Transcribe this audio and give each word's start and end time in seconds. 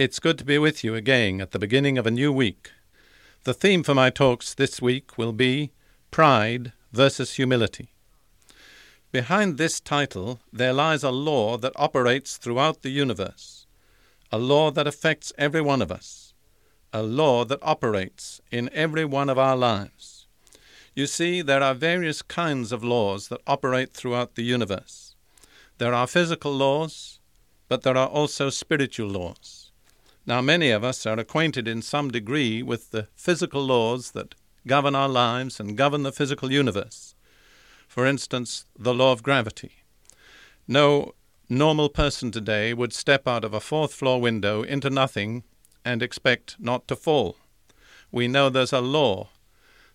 It's 0.00 0.18
good 0.18 0.38
to 0.38 0.46
be 0.46 0.56
with 0.56 0.82
you 0.82 0.94
again 0.94 1.42
at 1.42 1.50
the 1.50 1.58
beginning 1.58 1.98
of 1.98 2.06
a 2.06 2.10
new 2.10 2.32
week. 2.32 2.70
The 3.44 3.52
theme 3.52 3.82
for 3.82 3.94
my 3.94 4.08
talks 4.08 4.54
this 4.54 4.80
week 4.80 5.18
will 5.18 5.34
be 5.34 5.72
Pride 6.10 6.72
versus 6.90 7.34
Humility. 7.34 7.90
Behind 9.12 9.58
this 9.58 9.78
title, 9.78 10.40
there 10.50 10.72
lies 10.72 11.04
a 11.04 11.10
law 11.10 11.58
that 11.58 11.74
operates 11.76 12.38
throughout 12.38 12.80
the 12.80 12.88
universe, 12.88 13.66
a 14.32 14.38
law 14.38 14.70
that 14.70 14.86
affects 14.86 15.34
every 15.36 15.60
one 15.60 15.82
of 15.82 15.92
us, 15.92 16.32
a 16.94 17.02
law 17.02 17.44
that 17.44 17.58
operates 17.60 18.40
in 18.50 18.70
every 18.72 19.04
one 19.04 19.28
of 19.28 19.38
our 19.38 19.54
lives. 19.54 20.26
You 20.94 21.06
see, 21.06 21.42
there 21.42 21.62
are 21.62 21.74
various 21.74 22.22
kinds 22.22 22.72
of 22.72 22.82
laws 22.82 23.28
that 23.28 23.42
operate 23.46 23.92
throughout 23.92 24.34
the 24.34 24.44
universe. 24.44 25.14
There 25.76 25.92
are 25.92 26.06
physical 26.06 26.54
laws, 26.54 27.20
but 27.68 27.82
there 27.82 27.98
are 27.98 28.08
also 28.08 28.48
spiritual 28.48 29.08
laws. 29.08 29.69
Now, 30.30 30.40
many 30.40 30.70
of 30.70 30.84
us 30.84 31.06
are 31.06 31.18
acquainted 31.18 31.66
in 31.66 31.82
some 31.82 32.08
degree 32.08 32.62
with 32.62 32.92
the 32.92 33.08
physical 33.16 33.64
laws 33.64 34.12
that 34.12 34.36
govern 34.64 34.94
our 34.94 35.08
lives 35.08 35.58
and 35.58 35.76
govern 35.76 36.04
the 36.04 36.12
physical 36.12 36.52
universe. 36.52 37.16
For 37.88 38.06
instance, 38.06 38.64
the 38.78 38.94
law 38.94 39.10
of 39.10 39.24
gravity. 39.24 39.82
No 40.68 41.16
normal 41.48 41.88
person 41.88 42.30
today 42.30 42.72
would 42.72 42.92
step 42.92 43.26
out 43.26 43.44
of 43.44 43.52
a 43.52 43.58
fourth 43.58 43.92
floor 43.92 44.20
window 44.20 44.62
into 44.62 44.88
nothing 44.88 45.42
and 45.84 46.00
expect 46.00 46.54
not 46.60 46.86
to 46.86 46.94
fall. 46.94 47.36
We 48.12 48.28
know 48.28 48.48
there's 48.48 48.72
a 48.72 48.80
law 48.80 49.30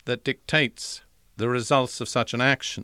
that 0.03 0.25
dictates 0.25 0.99
the 1.37 1.47
results 1.47 2.01
of 2.01 2.09
such 2.09 2.33
an 2.33 2.41
action. 2.41 2.83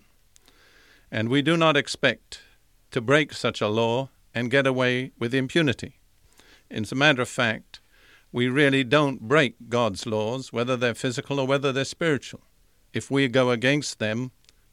And 1.12 1.28
we 1.28 1.42
do 1.42 1.58
not 1.58 1.76
expect 1.76 2.44
to 2.92 3.02
break 3.02 3.34
such 3.34 3.60
a 3.60 3.68
law 3.68 4.08
and 4.34 4.50
get 4.50 4.66
away 4.66 5.12
with 5.20 5.34
impunity. 5.34 5.98
As 6.72 6.92
a 6.92 6.96
matter 6.96 7.22
of 7.22 7.30
fact, 7.30 7.80
we 8.32 8.48
really 8.48 8.84
don't 8.84 9.28
break 9.28 9.56
God's 9.68 10.06
laws, 10.06 10.54
whether 10.54 10.78
they're 10.78 10.96
physical 10.96 11.40
or 11.40 11.46
whether 11.46 11.74
they're 11.74 11.84
spiritual. 11.84 12.42
If 12.94 13.12
we 13.12 13.28
go 13.28 13.52
against 13.52 14.00
them, 14.00 14.32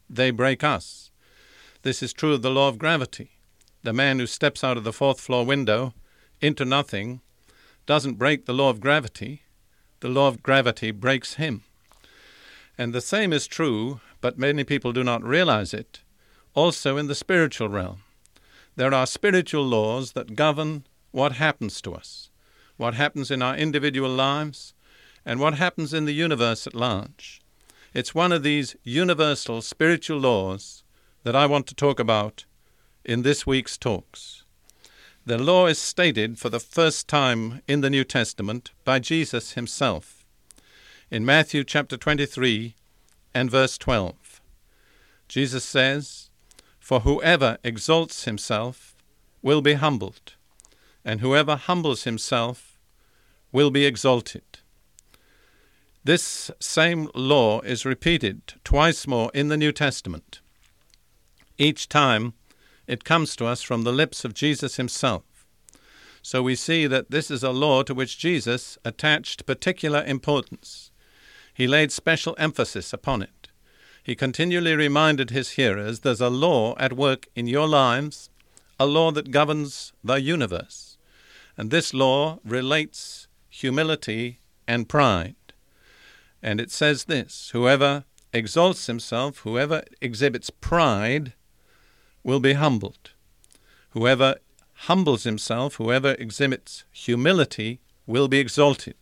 they 0.09 0.31
break 0.31 0.63
us. 0.63 1.11
This 1.81 2.01
is 2.01 2.13
true 2.13 2.33
of 2.33 2.41
the 2.41 2.51
law 2.51 2.69
of 2.69 2.79
gravity. 2.79 3.31
The 3.83 3.93
man 3.93 4.19
who 4.19 4.27
steps 4.27 4.63
out 4.63 4.77
of 4.77 4.83
the 4.83 4.93
fourth 4.93 5.19
floor 5.19 5.45
window 5.45 5.93
into 6.41 6.65
nothing 6.65 7.21
doesn't 7.85 8.17
break 8.17 8.45
the 8.45 8.53
law 8.53 8.69
of 8.69 8.79
gravity, 8.79 9.43
the 9.99 10.09
law 10.09 10.27
of 10.27 10.43
gravity 10.43 10.91
breaks 10.91 11.33
him. 11.35 11.63
And 12.77 12.93
the 12.93 13.01
same 13.01 13.33
is 13.33 13.47
true, 13.47 13.99
but 14.21 14.37
many 14.37 14.63
people 14.63 14.93
do 14.93 15.03
not 15.03 15.23
realize 15.23 15.73
it, 15.73 16.01
also 16.53 16.97
in 16.97 17.07
the 17.07 17.15
spiritual 17.15 17.67
realm. 17.67 18.03
There 18.75 18.93
are 18.93 19.05
spiritual 19.05 19.65
laws 19.65 20.13
that 20.13 20.35
govern 20.35 20.85
what 21.11 21.33
happens 21.33 21.81
to 21.81 21.93
us, 21.93 22.29
what 22.77 22.93
happens 22.93 23.31
in 23.31 23.41
our 23.41 23.55
individual 23.55 24.09
lives, 24.09 24.73
and 25.25 25.39
what 25.39 25.55
happens 25.55 25.93
in 25.93 26.05
the 26.05 26.13
universe 26.13 26.65
at 26.65 26.75
large. 26.75 27.41
It's 27.93 28.15
one 28.15 28.31
of 28.31 28.43
these 28.43 28.75
universal 28.83 29.61
spiritual 29.61 30.19
laws 30.19 30.83
that 31.23 31.35
I 31.35 31.45
want 31.45 31.67
to 31.67 31.75
talk 31.75 31.99
about 31.99 32.45
in 33.03 33.23
this 33.23 33.45
week's 33.45 33.77
talks. 33.77 34.43
The 35.25 35.37
law 35.37 35.67
is 35.67 35.79
stated 35.79 36.39
for 36.39 36.49
the 36.49 36.59
first 36.59 37.07
time 37.07 37.61
in 37.67 37.81
the 37.81 37.89
New 37.89 38.03
Testament 38.03 38.71
by 38.83 38.99
Jesus 38.99 39.53
himself 39.53 40.19
in 41.11 41.25
Matthew 41.25 41.63
chapter 41.63 41.97
23 41.97 42.75
and 43.33 43.49
verse 43.49 43.77
12. 43.77 44.41
Jesus 45.27 45.65
says, 45.65 46.29
For 46.79 47.01
whoever 47.01 47.57
exalts 47.63 48.25
himself 48.25 48.95
will 49.41 49.61
be 49.61 49.73
humbled, 49.73 50.35
and 51.03 51.21
whoever 51.21 51.55
humbles 51.55 52.03
himself 52.03 52.77
will 53.51 53.71
be 53.71 53.85
exalted. 53.85 54.43
This 56.03 56.49
same 56.59 57.09
law 57.13 57.61
is 57.61 57.85
repeated 57.85 58.53
twice 58.63 59.05
more 59.05 59.31
in 59.33 59.49
the 59.49 59.57
New 59.57 59.71
Testament. 59.71 60.39
Each 61.57 61.89
time 61.89 62.33
it 62.87 63.03
comes 63.03 63.35
to 63.35 63.45
us 63.45 63.61
from 63.61 63.83
the 63.83 63.91
lips 63.91 64.25
of 64.25 64.33
Jesus 64.33 64.77
himself. 64.77 65.23
So 66.21 66.41
we 66.41 66.55
see 66.55 66.87
that 66.87 67.11
this 67.11 67.29
is 67.29 67.43
a 67.43 67.51
law 67.51 67.83
to 67.83 67.93
which 67.93 68.17
Jesus 68.17 68.77
attached 68.83 69.45
particular 69.45 70.03
importance. 70.03 70.91
He 71.53 71.67
laid 71.67 71.91
special 71.91 72.35
emphasis 72.37 72.93
upon 72.93 73.21
it. 73.21 73.49
He 74.01 74.15
continually 74.15 74.75
reminded 74.75 75.29
his 75.29 75.51
hearers 75.51 75.99
there's 75.99 76.21
a 76.21 76.29
law 76.29 76.75
at 76.77 76.93
work 76.93 77.27
in 77.35 77.47
your 77.47 77.67
lives, 77.67 78.29
a 78.79 78.85
law 78.85 79.11
that 79.11 79.31
governs 79.31 79.93
the 80.03 80.21
universe. 80.21 80.88
And 81.59 81.71
this 81.71 81.93
law 81.93 82.39
relates 82.45 83.27
humility 83.49 84.39
and 84.65 84.87
pride. 84.87 85.35
And 86.41 86.61
it 86.61 86.71
says 86.71 87.03
this 87.03 87.49
Whoever 87.51 88.05
exalts 88.31 88.87
himself, 88.87 89.39
whoever 89.39 89.83
exhibits 89.99 90.49
pride, 90.49 91.33
will 92.23 92.39
be 92.39 92.53
humbled. 92.53 93.11
Whoever 93.89 94.35
humbles 94.87 95.25
himself, 95.25 95.75
whoever 95.75 96.13
exhibits 96.13 96.85
humility, 96.93 97.81
will 98.07 98.29
be 98.29 98.39
exalted. 98.39 98.95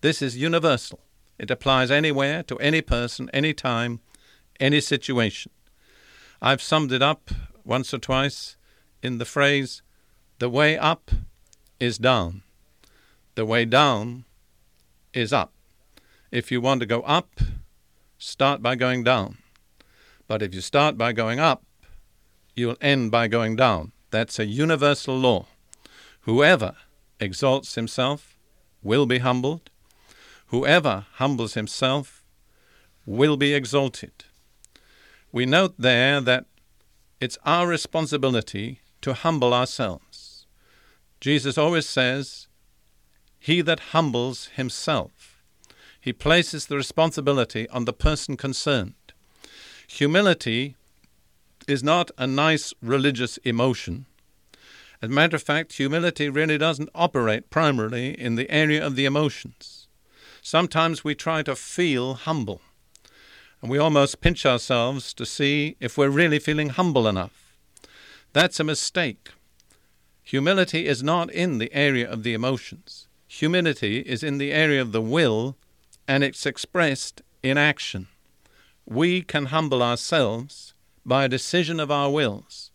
This 0.00 0.22
is 0.22 0.36
universal. 0.36 1.00
It 1.40 1.50
applies 1.50 1.90
anywhere, 1.90 2.44
to 2.44 2.56
any 2.58 2.82
person, 2.82 3.28
any 3.32 3.52
time, 3.52 3.98
any 4.60 4.80
situation. 4.80 5.50
I've 6.40 6.62
summed 6.62 6.92
it 6.92 7.02
up 7.02 7.32
once 7.64 7.92
or 7.92 7.98
twice 7.98 8.56
in 9.02 9.18
the 9.18 9.24
phrase, 9.24 9.82
the 10.38 10.48
way 10.48 10.78
up 10.78 11.10
is 11.80 11.98
down. 11.98 12.42
The 13.34 13.46
way 13.46 13.64
down 13.64 14.24
is 15.12 15.32
up. 15.32 15.52
If 16.30 16.52
you 16.52 16.60
want 16.60 16.80
to 16.80 16.86
go 16.86 17.00
up, 17.02 17.40
start 18.18 18.62
by 18.62 18.76
going 18.76 19.02
down. 19.02 19.38
But 20.28 20.42
if 20.42 20.54
you 20.54 20.60
start 20.60 20.96
by 20.96 21.12
going 21.12 21.40
up, 21.40 21.64
you'll 22.54 22.76
end 22.80 23.10
by 23.10 23.26
going 23.26 23.56
down. 23.56 23.92
That's 24.10 24.38
a 24.38 24.44
universal 24.44 25.16
law. 25.18 25.46
Whoever 26.22 26.76
exalts 27.18 27.74
himself 27.74 28.36
will 28.82 29.06
be 29.06 29.18
humbled. 29.18 29.70
Whoever 30.48 31.06
humbles 31.14 31.54
himself 31.54 32.22
will 33.06 33.36
be 33.36 33.54
exalted. 33.54 34.12
We 35.32 35.46
note 35.46 35.74
there 35.78 36.20
that 36.20 36.44
it's 37.20 37.38
our 37.44 37.66
responsibility 37.66 38.80
to 39.02 39.14
humble 39.14 39.54
ourselves. 39.54 40.09
Jesus 41.20 41.58
always 41.58 41.86
says, 41.86 42.48
He 43.38 43.60
that 43.60 43.90
humbles 43.92 44.46
himself. 44.56 45.42
He 46.00 46.14
places 46.14 46.66
the 46.66 46.76
responsibility 46.76 47.68
on 47.68 47.84
the 47.84 47.92
person 47.92 48.38
concerned. 48.38 48.94
Humility 49.86 50.76
is 51.68 51.82
not 51.82 52.10
a 52.16 52.26
nice 52.26 52.72
religious 52.80 53.36
emotion. 53.38 54.06
As 55.02 55.10
a 55.10 55.12
matter 55.12 55.36
of 55.36 55.42
fact, 55.42 55.74
humility 55.74 56.28
really 56.28 56.56
doesn't 56.56 56.90
operate 56.94 57.50
primarily 57.50 58.18
in 58.18 58.36
the 58.36 58.50
area 58.50 58.84
of 58.84 58.96
the 58.96 59.04
emotions. 59.04 59.88
Sometimes 60.40 61.04
we 61.04 61.14
try 61.14 61.42
to 61.42 61.54
feel 61.54 62.14
humble, 62.14 62.62
and 63.60 63.70
we 63.70 63.78
almost 63.78 64.22
pinch 64.22 64.46
ourselves 64.46 65.12
to 65.14 65.26
see 65.26 65.76
if 65.80 65.98
we're 65.98 66.08
really 66.08 66.38
feeling 66.38 66.70
humble 66.70 67.06
enough. 67.06 67.54
That's 68.32 68.60
a 68.60 68.64
mistake. 68.64 69.30
Humility 70.30 70.86
is 70.86 71.02
not 71.02 71.28
in 71.32 71.58
the 71.58 71.74
area 71.74 72.08
of 72.08 72.22
the 72.22 72.34
emotions. 72.34 73.08
Humility 73.26 73.98
is 73.98 74.22
in 74.22 74.38
the 74.38 74.52
area 74.52 74.80
of 74.80 74.92
the 74.92 75.00
will, 75.00 75.56
and 76.06 76.22
it's 76.22 76.46
expressed 76.46 77.20
in 77.42 77.58
action. 77.58 78.06
We 78.86 79.22
can 79.22 79.46
humble 79.46 79.82
ourselves 79.82 80.72
by 81.04 81.24
a 81.24 81.28
decision 81.28 81.80
of 81.80 81.90
our 81.90 82.08
wills. 82.08 82.70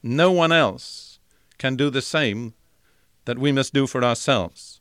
No 0.00 0.30
one 0.30 0.52
else 0.52 1.18
can 1.58 1.74
do 1.74 1.90
the 1.90 2.02
same 2.02 2.54
that 3.24 3.36
we 3.36 3.50
must 3.50 3.74
do 3.74 3.88
for 3.88 4.04
ourselves. 4.04 4.80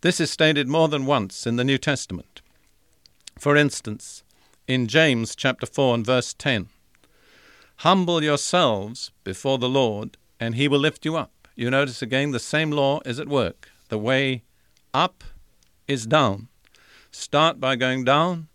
This 0.00 0.20
is 0.20 0.30
stated 0.30 0.66
more 0.66 0.88
than 0.88 1.04
once 1.04 1.46
in 1.46 1.56
the 1.56 1.64
New 1.64 1.76
Testament. 1.76 2.40
For 3.38 3.54
instance, 3.54 4.22
in 4.66 4.86
James 4.86 5.36
chapter 5.36 5.66
4 5.66 5.96
and 5.96 6.06
verse 6.06 6.32
10, 6.32 6.70
Humble 7.82 8.22
yourselves 8.24 9.10
before 9.24 9.58
the 9.58 9.68
Lord, 9.68 10.16
and 10.40 10.54
he 10.54 10.68
will 10.68 10.78
lift 10.78 11.04
you 11.04 11.16
up. 11.16 11.48
You 11.54 11.70
notice 11.70 12.02
again 12.02 12.30
the 12.30 12.38
same 12.38 12.70
law 12.70 13.00
is 13.04 13.18
at 13.18 13.28
work. 13.28 13.70
The 13.88 13.98
way 13.98 14.42
up 14.94 15.24
is 15.86 16.06
down. 16.06 16.48
Start 17.10 17.58
by 17.58 17.74
going 17.76 18.04
down, 18.04 18.48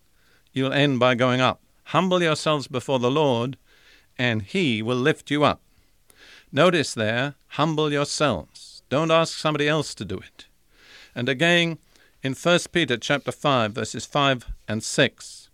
you'll 0.53 0.73
end 0.73 0.99
by 0.99 1.15
going 1.15 1.41
up. 1.41 1.59
Humble 1.85 2.21
yourselves 2.21 2.67
before 2.67 2.99
the 2.99 3.11
Lord, 3.11 3.57
and 4.17 4.41
he 4.41 4.81
will 4.81 4.95
lift 4.97 5.31
you 5.31 5.43
up. 5.43 5.61
Notice 6.51 6.93
there, 6.93 7.35
humble 7.49 7.91
yourselves. 7.91 8.83
Don't 8.89 9.11
ask 9.11 9.37
somebody 9.37 9.67
else 9.67 9.95
to 9.95 10.05
do 10.05 10.19
it. 10.19 10.45
And 11.15 11.27
again, 11.27 11.79
in 12.21 12.33
1 12.35 12.59
Peter 12.71 12.95
chapter 12.95 13.31
5 13.31 13.73
verses 13.73 14.05
5 14.05 14.45
and 14.67 14.83
6, 14.83 15.49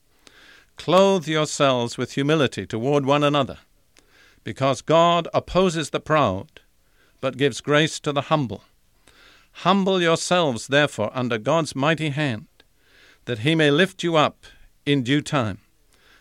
clothe 0.75 1.27
yourselves 1.27 1.97
with 1.97 2.13
humility 2.13 2.67
toward 2.67 3.05
one 3.05 3.23
another, 3.23 3.59
because 4.44 4.81
God 4.81 5.27
opposes 5.33 5.89
the 5.89 6.00
proud, 6.00 6.62
but 7.21 7.38
gives 7.38 7.62
grace 7.62 8.00
to 8.01 8.12
the 8.12 8.24
humble. 8.24 8.63
Humble 9.63 10.01
yourselves, 10.01 10.68
therefore, 10.68 11.12
under 11.13 11.38
God's 11.38 11.75
mighty 11.75 12.09
hand, 12.09 12.47
that 13.25 13.39
he 13.39 13.56
may 13.56 13.71
lift 13.71 14.03
you 14.03 14.15
up 14.15 14.45
in 14.86 15.03
due 15.03 15.21
time. 15.21 15.59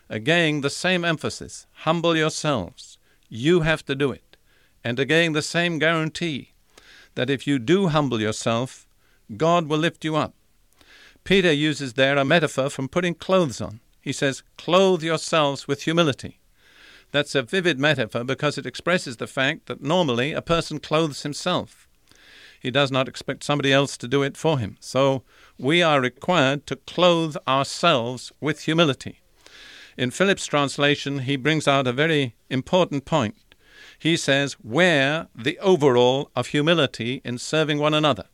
Again, 0.09 0.61
the 0.61 0.69
same 0.69 1.05
emphasis 1.05 1.67
humble 1.83 2.17
yourselves. 2.17 2.97
You 3.29 3.61
have 3.61 3.85
to 3.85 3.95
do 3.95 4.11
it. 4.11 4.37
And 4.83 4.99
again, 4.99 5.33
the 5.33 5.41
same 5.41 5.79
guarantee 5.79 6.53
that 7.15 7.29
if 7.29 7.45
you 7.45 7.59
do 7.59 7.87
humble 7.87 8.19
yourself, 8.19 8.87
God 9.37 9.67
will 9.67 9.77
lift 9.77 10.03
you 10.03 10.15
up. 10.15 10.33
Peter 11.23 11.51
uses 11.51 11.93
there 11.93 12.17
a 12.17 12.25
metaphor 12.25 12.69
from 12.69 12.87
putting 12.87 13.13
clothes 13.13 13.61
on. 13.61 13.81
He 14.01 14.13
says, 14.13 14.41
Clothe 14.57 15.03
yourselves 15.03 15.67
with 15.67 15.83
humility. 15.83 16.39
That's 17.11 17.35
a 17.35 17.41
vivid 17.41 17.79
metaphor 17.79 18.23
because 18.23 18.57
it 18.57 18.65
expresses 18.65 19.17
the 19.17 19.27
fact 19.27 19.65
that 19.65 19.81
normally 19.81 20.33
a 20.33 20.41
person 20.41 20.79
clothes 20.79 21.23
himself. 21.23 21.87
He 22.59 22.71
does 22.71 22.91
not 22.91 23.07
expect 23.07 23.43
somebody 23.43 23.71
else 23.71 23.97
to 23.97 24.07
do 24.07 24.21
it 24.21 24.35
for 24.35 24.59
him. 24.59 24.77
So 24.79 25.23
we 25.57 25.81
are 25.81 26.01
required 26.01 26.67
to 26.67 26.75
clothe 26.75 27.35
ourselves 27.47 28.31
with 28.41 28.61
humility. 28.61 29.21
In 29.97 30.11
Phillips' 30.11 30.45
translation, 30.45 31.19
he 31.19 31.35
brings 31.35 31.67
out 31.67 31.87
a 31.87 31.93
very 31.93 32.35
important 32.49 33.05
point 33.05 33.35
he 33.99 34.15
says, 34.15 34.55
wear 34.63 35.27
the 35.35 35.59
overall 35.59 36.31
of 36.35 36.47
humility 36.47 37.21
in 37.25 37.37
serving 37.37 37.79
one 37.79 37.93
another. 37.93 38.25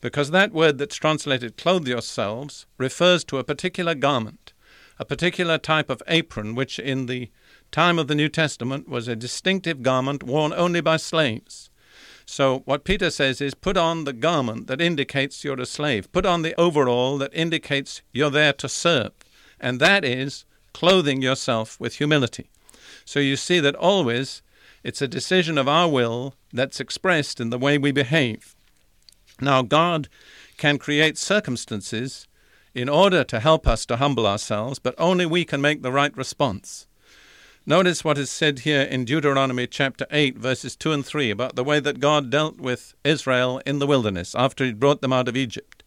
Because 0.00 0.30
that 0.30 0.52
word 0.52 0.78
that's 0.78 0.96
translated 0.96 1.56
clothe 1.56 1.88
yourselves 1.88 2.66
refers 2.76 3.24
to 3.24 3.38
a 3.38 3.44
particular 3.44 3.94
garment, 3.94 4.52
a 4.98 5.04
particular 5.04 5.58
type 5.58 5.90
of 5.90 6.02
apron, 6.08 6.54
which 6.54 6.78
in 6.78 7.06
the 7.06 7.30
time 7.70 7.98
of 7.98 8.08
the 8.08 8.14
New 8.14 8.28
Testament 8.28 8.88
was 8.88 9.08
a 9.08 9.16
distinctive 9.16 9.82
garment 9.82 10.22
worn 10.22 10.52
only 10.52 10.80
by 10.80 10.96
slaves. 10.96 11.70
So, 12.26 12.58
what 12.66 12.84
Peter 12.84 13.10
says 13.10 13.40
is 13.40 13.54
put 13.54 13.78
on 13.78 14.04
the 14.04 14.12
garment 14.12 14.66
that 14.66 14.82
indicates 14.82 15.44
you're 15.44 15.58
a 15.58 15.64
slave, 15.64 16.12
put 16.12 16.26
on 16.26 16.42
the 16.42 16.54
overall 16.60 17.16
that 17.18 17.32
indicates 17.32 18.02
you're 18.12 18.30
there 18.30 18.52
to 18.52 18.68
serve, 18.68 19.12
and 19.58 19.80
that 19.80 20.04
is 20.04 20.44
clothing 20.74 21.22
yourself 21.22 21.80
with 21.80 21.96
humility. 21.96 22.50
So, 23.06 23.18
you 23.18 23.36
see 23.36 23.60
that 23.60 23.74
always 23.76 24.42
it's 24.84 25.02
a 25.02 25.08
decision 25.08 25.56
of 25.56 25.68
our 25.68 25.88
will 25.88 26.34
that's 26.52 26.80
expressed 26.80 27.40
in 27.40 27.50
the 27.50 27.58
way 27.58 27.78
we 27.78 27.92
behave. 27.92 28.54
Now, 29.40 29.62
God 29.62 30.08
can 30.56 30.78
create 30.78 31.16
circumstances 31.16 32.27
in 32.78 32.88
order 32.88 33.24
to 33.24 33.40
help 33.40 33.66
us 33.66 33.84
to 33.84 33.96
humble 33.96 34.24
ourselves, 34.24 34.78
but 34.78 34.94
only 34.98 35.26
we 35.26 35.44
can 35.44 35.60
make 35.60 35.82
the 35.82 35.90
right 35.90 36.16
response. 36.16 36.86
Notice 37.66 38.04
what 38.04 38.16
is 38.16 38.30
said 38.30 38.60
here 38.60 38.82
in 38.82 39.04
Deuteronomy 39.04 39.66
chapter 39.66 40.06
8, 40.12 40.38
verses 40.38 40.76
2 40.76 40.92
and 40.92 41.04
3, 41.04 41.30
about 41.30 41.56
the 41.56 41.64
way 41.64 41.80
that 41.80 41.98
God 41.98 42.30
dealt 42.30 42.58
with 42.60 42.94
Israel 43.02 43.60
in 43.66 43.80
the 43.80 43.86
wilderness 43.86 44.32
after 44.36 44.64
He 44.64 44.72
brought 44.72 45.02
them 45.02 45.12
out 45.12 45.26
of 45.26 45.36
Egypt. 45.36 45.82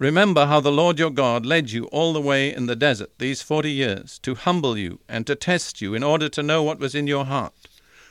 Remember 0.00 0.46
how 0.46 0.58
the 0.58 0.72
Lord 0.72 0.98
your 0.98 1.10
God 1.10 1.46
led 1.46 1.70
you 1.70 1.84
all 1.86 2.12
the 2.12 2.20
way 2.20 2.52
in 2.52 2.66
the 2.66 2.76
desert 2.76 3.12
these 3.18 3.40
forty 3.40 3.70
years 3.70 4.18
to 4.18 4.34
humble 4.34 4.76
you 4.76 4.98
and 5.08 5.24
to 5.26 5.36
test 5.36 5.80
you 5.80 5.94
in 5.94 6.02
order 6.02 6.28
to 6.28 6.42
know 6.42 6.64
what 6.64 6.80
was 6.80 6.96
in 6.96 7.06
your 7.06 7.26
heart 7.26 7.54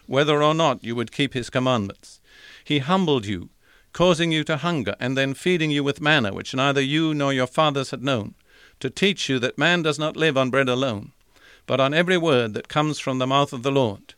whether 0.08 0.44
or 0.44 0.54
not 0.54 0.84
you 0.84 0.96
would 0.96 1.12
keep 1.12 1.34
his 1.34 1.50
commandments. 1.50 2.20
He 2.64 2.80
humbled 2.80 3.26
you, 3.26 3.50
causing 3.96 4.30
you 4.30 4.44
to 4.44 4.58
hunger, 4.58 4.94
and 5.00 5.18
then 5.18 5.34
feeding 5.34 5.72
you 5.72 5.82
with 5.82 6.02
manna, 6.02 6.34
which 6.34 6.54
neither 6.54 6.82
you 6.82 7.14
nor 7.14 7.32
your 7.32 7.48
fathers 7.48 7.92
had 7.92 8.04
known, 8.04 8.36
to 8.78 8.90
teach 8.90 9.30
you 9.30 9.40
that 9.40 9.58
man 9.58 9.82
does 9.82 9.98
not 9.98 10.18
live 10.18 10.38
on 10.38 10.50
bread 10.50 10.68
alone, 10.68 11.14
but 11.66 11.80
on 11.80 11.94
every 11.94 12.18
word 12.18 12.54
that 12.54 12.68
comes 12.68 13.00
from 13.00 13.20
the 13.20 13.26
mouth 13.26 13.54
of 13.54 13.64
the 13.64 13.72
Lord. 13.72 14.14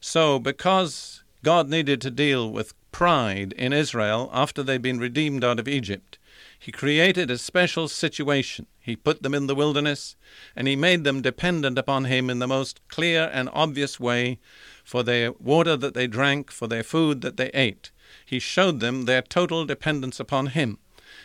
So, 0.00 0.40
because 0.40 1.22
God 1.44 1.68
needed 1.68 2.00
to 2.00 2.10
deal 2.10 2.50
with 2.50 2.74
pride 2.90 3.52
in 3.52 3.72
Israel 3.72 4.28
after 4.32 4.60
they'd 4.60 4.82
been 4.82 4.98
redeemed 4.98 5.44
out 5.44 5.60
of 5.60 5.68
Egypt, 5.68 6.18
he 6.58 6.72
created 6.72 7.30
a 7.30 7.38
special 7.38 7.86
situation. 7.86 8.66
He 8.80 8.96
put 8.96 9.22
them 9.22 9.34
in 9.34 9.46
the 9.46 9.54
wilderness, 9.54 10.16
and 10.56 10.66
he 10.66 10.74
made 10.74 11.04
them 11.04 11.22
dependent 11.22 11.78
upon 11.78 12.06
him 12.06 12.28
in 12.28 12.40
the 12.40 12.48
most 12.48 12.80
clear 12.88 13.30
and 13.32 13.48
obvious 13.52 14.00
way 14.00 14.40
for 14.82 15.04
their 15.04 15.30
water 15.30 15.76
that 15.76 15.94
they 15.94 16.08
drank, 16.08 16.50
for 16.50 16.66
their 16.66 16.82
food 16.82 17.20
that 17.20 17.36
they 17.36 17.50
ate. 17.54 17.92
He 18.24 18.38
showed 18.38 18.80
them 18.80 19.04
their 19.04 19.22
total 19.22 19.64
dependence 19.64 20.20
upon 20.20 20.48
Him. 20.48 20.78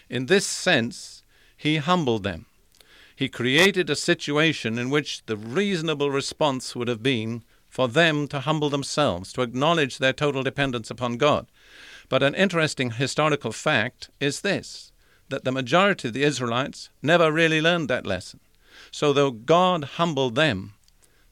In 0.10 0.28
this 0.28 0.45
sense, 0.45 1.24
He 1.56 1.78
humbled 1.78 2.24
them. 2.24 2.45
He 3.16 3.30
created 3.30 3.89
a 3.89 3.95
situation 3.95 4.78
in 4.78 4.89
which 4.89 5.25
the 5.25 5.38
reasonable 5.38 6.12
response 6.12 6.75
would 6.75 6.88
have 6.88 7.01
been 7.01 7.44
for 7.69 7.88
them 7.88 8.28
to 8.28 8.42
humble 8.42 8.69
themselves, 8.69 9.34
to 9.34 9.42
acknowledge 9.42 9.98
their 9.98 10.13
total 10.13 10.44
dependence 10.44 10.89
upon 10.92 11.18
God. 11.18 11.48
But 12.10 12.24
an 12.24 12.36
interesting 12.36 12.92
historical 12.92 13.51
fact 13.51 14.10
is 14.19 14.42
this 14.42 14.92
that 15.30 15.44
the 15.44 15.51
majority 15.51 16.07
of 16.07 16.13
the 16.13 16.24
Israelites 16.24 16.89
never 17.01 17.31
really 17.31 17.60
learned 17.60 17.89
that 17.89 18.06
lesson. 18.06 18.39
So, 18.92 19.12
though 19.12 19.31
God 19.31 19.84
humbled 20.00 20.36
them, 20.36 20.74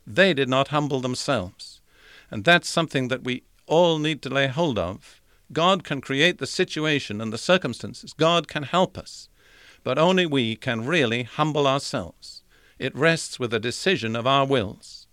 they 0.06 0.34
did 0.34 0.50
not 0.50 0.68
humble 0.69 1.00
themselves. 1.00 1.81
And 2.30 2.44
that's 2.44 2.68
something 2.68 3.07
that 3.07 3.24
we 3.24 3.44
all 3.68 4.00
need 4.00 4.22
to 4.24 4.30
lay 4.30 4.48
hold 4.48 4.78
of. 4.78 5.22
God 5.56 5.86
can 5.86 6.02
create 6.02 6.38
the 6.38 6.46
situation 6.46 7.22
and 7.22 7.31
the 7.31 7.38
circumstances, 7.38 8.12
God 8.13 8.50
can 8.50 8.63
help 8.63 8.98
us, 8.98 9.30
but 9.84 9.98
only 9.98 10.25
we 10.25 10.57
can 10.57 10.86
really 10.86 11.24
humble 11.24 11.66
ourselves. 11.66 12.44
It 12.78 12.94
rests 12.94 13.40
with 13.40 13.54
a 13.54 13.59
decision 13.59 14.18
of 14.18 14.28
our 14.28 14.45
wills. 14.45 15.07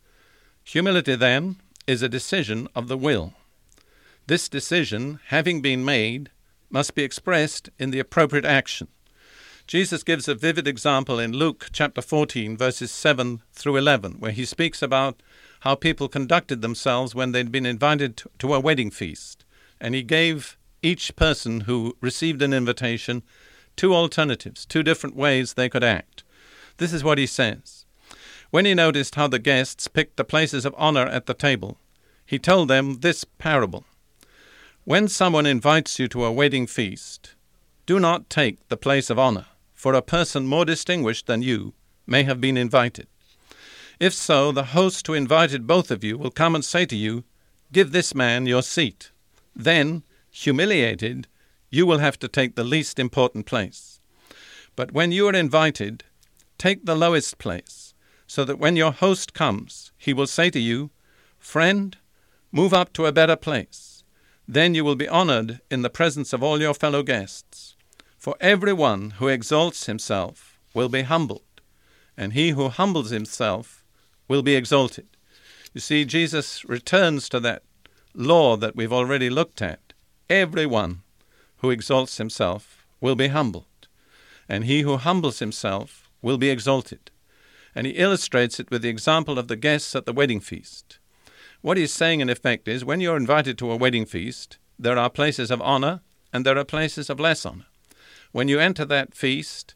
Humility, 0.65 1.15
then, 1.15 1.57
is 1.87 2.03
a 2.03 2.09
decision 2.09 2.67
of 2.75 2.89
the 2.89 2.97
will. 2.97 3.35
This 4.27 4.49
decision, 4.49 5.21
having 5.29 5.63
been 5.63 5.85
made, 5.85 6.29
must 6.71 6.97
be 6.97 7.05
expressed 7.05 7.71
in 7.79 7.93
the 7.93 8.01
appropriate 8.01 8.45
action. 8.45 8.89
Jesus 9.69 10.03
gives 10.03 10.27
a 10.27 10.35
vivid 10.35 10.67
example 10.67 11.21
in 11.21 11.33
Luke 11.33 11.69
chapter 11.73 12.03
14, 12.03 12.57
verses 12.57 12.91
7 12.91 13.43
through 13.53 13.77
11, 13.77 14.17
where 14.19 14.33
he 14.33 14.45
speaks 14.45 14.83
about 14.83 15.23
how 15.61 15.77
people 15.77 16.09
conducted 16.09 16.63
themselves 16.63 17.15
when 17.15 17.31
they'd 17.31 17.53
been 17.53 17.65
invited 17.65 18.25
to 18.41 18.55
a 18.55 18.61
wedding 18.61 18.91
feast. 18.91 19.45
And 19.83 19.97
he 19.97 20.05
gave 20.05 20.57
each 20.81 21.17
person 21.17 21.62
who 21.62 21.97
received 22.01 22.41
an 22.41 22.55
invitation 22.55 23.25
two 23.77 23.95
alternatives, 23.95 24.65
two 24.65 24.85
different 24.85 25.17
ways 25.17 25.55
they 25.55 25.69
could 25.69 25.83
act. 25.83 26.23
This 26.77 26.93
is 26.93 27.03
what 27.03 27.19
he 27.19 27.27
says. 27.27 27.85
When 28.51 28.65
he 28.65 28.75
noticed 28.75 29.17
how 29.17 29.27
the 29.27 29.39
guests 29.41 29.89
picked 29.89 30.17
the 30.17 30.25
places 30.25 30.65
of 30.65 30.75
honor 30.79 31.07
at 31.07 31.27
the 31.27 31.35
table, 31.35 31.79
he 32.25 32.39
told 32.39 32.69
them 32.69 33.01
this 33.01 33.25
parable 33.25 33.85
When 34.85 35.09
someone 35.09 35.47
invites 35.47 35.99
you 35.99 36.07
to 36.09 36.25
a 36.25 36.33
wedding 36.33 36.67
feast, 36.69 37.35
do 37.85 37.99
not 37.99 38.31
take 38.31 38.69
the 38.69 38.77
place 38.77 39.11
of 39.11 39.19
honor, 39.19 39.47
for 39.75 39.95
a 39.95 40.03
person 40.03 40.47
more 40.47 40.65
distinguished 40.65 41.27
than 41.27 41.43
you 41.43 41.75
may 42.07 42.23
have 42.23 42.41
been 42.41 42.57
invited. 42.57 43.09
If 43.99 44.15
so, 44.15 44.53
the 44.53 44.75
host 44.77 45.07
who 45.07 45.15
invited 45.15 45.67
both 45.67 45.91
of 45.91 46.05
you 46.05 46.17
will 46.19 46.31
come 46.31 46.55
and 46.55 46.65
say 46.65 46.87
to 46.87 46.97
you, 46.97 47.25
Give 47.73 47.91
this 47.91 48.15
man 48.15 48.47
your 48.47 48.62
seat. 48.62 49.12
Then, 49.55 50.03
humiliated, 50.31 51.29
you 51.71 51.87
will 51.87 51.99
have 51.99 52.19
to 52.21 52.29
take 52.29 52.55
the 52.55 52.65
least 52.65 52.99
important 52.99 53.47
place. 53.47 54.01
But 54.77 54.93
when 54.93 55.13
you 55.13 55.29
are 55.29 55.35
invited, 55.35 56.05
take 56.59 56.85
the 56.85 56.95
lowest 56.95 57.39
place, 57.39 57.95
so 58.27 58.45
that 58.45 58.59
when 58.59 58.77
your 58.77 58.93
host 58.93 59.35
comes, 59.35 59.93
he 59.99 60.13
will 60.13 60.27
say 60.27 60.51
to 60.51 60.61
you, 60.61 60.91
Friend, 61.39 61.97
move 62.51 62.73
up 62.73 62.93
to 62.95 63.07
a 63.07 63.13
better 63.13 63.37
place. 63.37 64.05
Then 64.47 64.75
you 64.75 64.85
will 64.85 64.97
be 64.97 65.09
honored 65.09 65.61
in 65.71 65.83
the 65.83 65.91
presence 65.91 66.33
of 66.33 66.43
all 66.43 66.61
your 66.61 66.75
fellow 66.75 67.03
guests. 67.03 67.77
For 68.19 68.37
every 68.41 68.73
one 68.73 69.11
who 69.19 69.29
exalts 69.29 69.87
himself 69.87 70.59
will 70.75 70.89
be 70.89 71.03
humbled, 71.03 71.61
and 72.17 72.33
he 72.33 72.51
who 72.51 72.69
humbles 72.69 73.11
himself 73.11 73.85
will 74.29 74.43
be 74.43 74.55
exalted. 74.55 75.09
You 75.75 75.81
see, 75.81 76.05
Jesus 76.05 76.65
returns 76.65 77.29
to 77.31 77.41
that 77.41 77.63
law 78.14 78.57
that 78.57 78.76
we've 78.76 78.92
already 78.92 79.31
looked 79.31 79.62
at. 79.62 79.92
Everyone 80.28 81.02
who 81.59 81.71
exalts 81.71 82.19
himself 82.19 82.85
will 83.00 83.14
be 83.14 83.28
humbled, 83.28 83.88
and 84.49 84.64
he 84.64 84.83
who 84.83 84.97
humbles 84.97 85.38
himself 85.38 86.09
will 86.21 86.38
be 86.38 86.50
exalted. 86.50 87.11
And 87.75 87.87
he 87.87 87.92
illustrates 87.92 88.61
it 88.61 88.71
with 88.71 88.83
the 88.83 88.88
example 88.88 89.38
of 89.38 89.49
the 89.49 89.57
guests 89.57 89.95
at 89.97 90.07
the 90.07 90.12
wedding 90.12 90.40
feast. 90.40 90.99
What 91.62 91.76
he's 91.76 91.92
saying, 91.92 92.21
in 92.21 92.28
effect, 92.28 92.69
is 92.69 92.85
when 92.85 93.00
you're 93.00 93.16
invited 93.16 93.57
to 93.59 93.71
a 93.71 93.76
wedding 93.76 94.04
feast, 94.04 94.59
there 94.78 94.99
are 94.99 95.09
places 95.09 95.50
of 95.50 95.62
honor 95.62 96.00
and 96.33 96.45
there 96.45 96.59
are 96.59 96.64
places 96.64 97.09
of 97.09 97.21
less 97.21 97.47
honor. 97.47 97.66
When 98.33 98.49
you 98.49 98.59
enter 98.59 98.85
that 98.87 99.14
feast, 99.14 99.75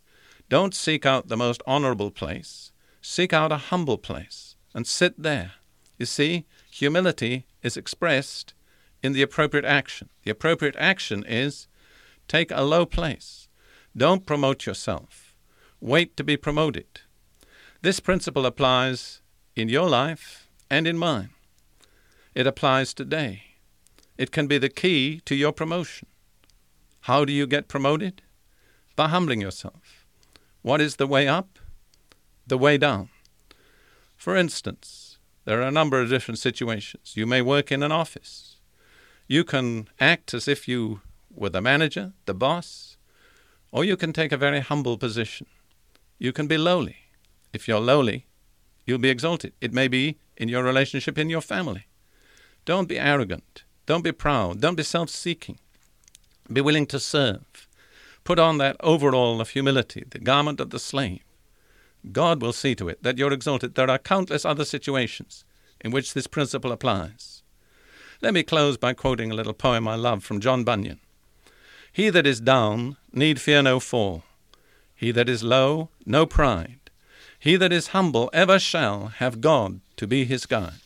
don't 0.48 0.74
seek 0.74 1.06
out 1.06 1.28
the 1.28 1.36
most 1.36 1.62
honorable 1.66 2.10
place, 2.10 2.72
seek 3.00 3.32
out 3.32 3.52
a 3.52 3.56
humble 3.56 3.98
place 3.98 4.56
and 4.74 4.86
sit 4.86 5.22
there. 5.22 5.52
You 5.98 6.06
see, 6.06 6.44
humility 6.70 7.46
is 7.66 7.76
expressed 7.76 8.54
in 9.02 9.12
the 9.12 9.22
appropriate 9.22 9.64
action. 9.64 10.08
The 10.22 10.30
appropriate 10.30 10.76
action 10.78 11.24
is 11.26 11.66
take 12.28 12.50
a 12.50 12.62
low 12.62 12.86
place. 12.86 13.48
Don't 13.96 14.24
promote 14.24 14.66
yourself. 14.66 15.34
Wait 15.80 16.16
to 16.16 16.24
be 16.24 16.36
promoted. 16.36 16.86
This 17.82 18.00
principle 18.00 18.46
applies 18.46 19.20
in 19.56 19.68
your 19.68 19.88
life 19.88 20.48
and 20.70 20.86
in 20.86 20.96
mine. 20.96 21.30
It 22.34 22.46
applies 22.46 22.94
today. 22.94 23.42
It 24.16 24.30
can 24.30 24.46
be 24.46 24.58
the 24.58 24.68
key 24.68 25.20
to 25.24 25.34
your 25.34 25.52
promotion. 25.52 26.08
How 27.02 27.24
do 27.24 27.32
you 27.32 27.46
get 27.46 27.68
promoted? 27.68 28.22
By 28.94 29.08
humbling 29.08 29.40
yourself. 29.40 30.06
What 30.62 30.80
is 30.80 30.96
the 30.96 31.06
way 31.06 31.28
up? 31.28 31.58
The 32.46 32.58
way 32.58 32.78
down. 32.78 33.08
For 34.16 34.36
instance, 34.36 35.05
there 35.46 35.60
are 35.62 35.68
a 35.68 35.70
number 35.70 36.00
of 36.00 36.10
different 36.10 36.40
situations. 36.40 37.16
You 37.16 37.24
may 37.24 37.40
work 37.40 37.70
in 37.70 37.84
an 37.84 37.92
office. 37.92 38.56
You 39.28 39.44
can 39.44 39.88
act 40.00 40.34
as 40.34 40.48
if 40.48 40.66
you 40.66 41.00
were 41.30 41.50
the 41.50 41.60
manager, 41.60 42.12
the 42.26 42.34
boss, 42.34 42.96
or 43.70 43.84
you 43.84 43.96
can 43.96 44.12
take 44.12 44.32
a 44.32 44.36
very 44.36 44.60
humble 44.60 44.98
position. 44.98 45.46
You 46.18 46.32
can 46.32 46.48
be 46.48 46.58
lowly. 46.58 46.96
If 47.52 47.68
you're 47.68 47.80
lowly, 47.80 48.26
you'll 48.84 48.98
be 48.98 49.08
exalted. 49.08 49.52
It 49.60 49.72
may 49.72 49.86
be 49.86 50.18
in 50.36 50.48
your 50.48 50.64
relationship 50.64 51.16
in 51.16 51.30
your 51.30 51.40
family. 51.40 51.86
Don't 52.64 52.88
be 52.88 52.98
arrogant. 52.98 53.62
Don't 53.86 54.02
be 54.02 54.12
proud. 54.12 54.60
Don't 54.60 54.74
be 54.74 54.82
self 54.82 55.10
seeking. 55.10 55.58
Be 56.52 56.60
willing 56.60 56.86
to 56.86 56.98
serve. 56.98 57.68
Put 58.24 58.40
on 58.40 58.58
that 58.58 58.76
overall 58.80 59.40
of 59.40 59.50
humility, 59.50 60.02
the 60.10 60.18
garment 60.18 60.58
of 60.58 60.70
the 60.70 60.80
slave. 60.80 61.25
God 62.12 62.40
will 62.40 62.52
see 62.52 62.74
to 62.76 62.88
it 62.88 63.02
that 63.02 63.18
you're 63.18 63.32
exalted. 63.32 63.74
There 63.74 63.90
are 63.90 63.98
countless 63.98 64.44
other 64.44 64.64
situations 64.64 65.44
in 65.80 65.90
which 65.90 66.14
this 66.14 66.26
principle 66.26 66.72
applies. 66.72 67.42
Let 68.22 68.34
me 68.34 68.42
close 68.42 68.76
by 68.76 68.94
quoting 68.94 69.30
a 69.30 69.34
little 69.34 69.52
poem 69.52 69.86
I 69.86 69.94
love 69.94 70.24
from 70.24 70.40
John 70.40 70.64
Bunyan. 70.64 71.00
He 71.92 72.10
that 72.10 72.26
is 72.26 72.40
down 72.40 72.96
need 73.12 73.40
fear 73.40 73.62
no 73.62 73.80
fall. 73.80 74.22
He 74.94 75.10
that 75.12 75.28
is 75.28 75.42
low, 75.42 75.90
no 76.04 76.26
pride. 76.26 76.90
He 77.38 77.56
that 77.56 77.72
is 77.72 77.88
humble 77.88 78.30
ever 78.32 78.58
shall 78.58 79.08
have 79.08 79.40
God 79.40 79.80
to 79.96 80.06
be 80.06 80.24
his 80.24 80.46
guide. 80.46 80.85